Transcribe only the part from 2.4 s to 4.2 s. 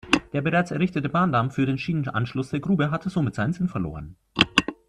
der Grube hatte somit seinen Sinn verloren.